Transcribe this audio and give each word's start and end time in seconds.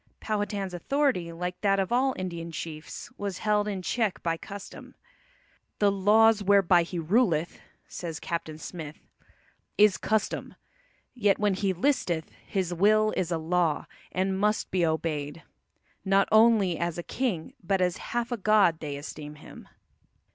Powhatan's 0.19 0.73
authority, 0.73 1.31
like 1.31 1.61
that 1.61 1.79
of 1.79 1.91
all 1.91 2.15
Indian 2.17 2.51
chiefs, 2.51 3.11
was 3.19 3.37
held 3.37 3.67
in 3.67 3.83
check 3.83 4.23
by 4.23 4.35
custom. 4.35 4.95
"The 5.77 5.91
lawes 5.91 6.41
whereby 6.41 6.81
he 6.81 6.97
ruleth," 6.97 7.61
says 7.87 8.19
Captain 8.19 8.57
Smith, 8.57 8.97
"is 9.77 9.99
custome. 9.99 10.55
Yet 11.13 11.37
when 11.37 11.53
he 11.53 11.71
listeth, 11.71 12.31
his 12.47 12.73
will 12.73 13.13
is 13.15 13.29
a 13.31 13.37
law, 13.37 13.85
and 14.11 14.39
must 14.39 14.71
be 14.71 14.83
obeyed: 14.83 15.43
not 16.03 16.27
only 16.31 16.79
as 16.79 16.97
a 16.97 17.03
king, 17.03 17.53
but 17.63 17.79
as 17.79 17.97
halfe 17.97 18.31
a 18.31 18.37
god 18.37 18.79
they 18.79 18.95
esteeme 18.97 19.35
him." 19.37 19.67